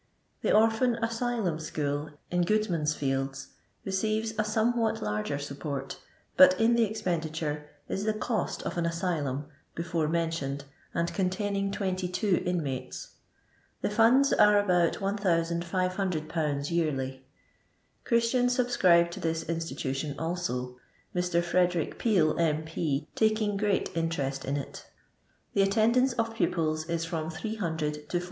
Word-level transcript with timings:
The 0.41 0.51
Orphan 0.51 0.95
Asylum 0.95 1.59
School, 1.59 2.09
in 2.31 2.43
GfoodmanV 2.43 2.97
fields, 2.97 3.49
receires 3.85 4.33
a 4.39 4.43
somewhat 4.43 4.99
larger 5.03 5.37
support, 5.37 5.99
but 6.35 6.59
in 6.59 6.73
the 6.73 6.85
expenditure 6.85 7.69
is 7.87 8.03
the 8.03 8.13
cost 8.15 8.63
of 8.63 8.79
an 8.79 8.87
asylum 8.87 9.45
(before 9.75 10.07
mentioned, 10.07 10.65
and 10.95 11.13
containing 11.13 11.71
22 11.71 12.41
inmates). 12.47 13.17
The 13.81 13.91
funds 13.91 14.33
are 14.33 14.57
about 14.57 14.93
1500/. 14.93 16.71
yearly. 16.71 17.23
Christians 18.03 18.55
sub 18.55 18.71
scribe 18.71 19.11
to 19.11 19.19
this 19.19 19.43
institution 19.43 20.17
also— 20.17 20.77
Mr. 21.15 21.43
Frederick 21.43 22.01
Feel, 22.01 22.35
M.P., 22.39 23.07
taking 23.13 23.55
great 23.55 23.95
interest 23.95 24.45
in 24.45 24.57
it. 24.57 24.83
The 25.53 25.61
attendance 25.61 26.13
of 26.13 26.33
pupils 26.33 26.89
\M 26.89 26.97
from 26.97 27.29
300 27.29 27.93
to 27.93 27.99
400. 28.09 28.19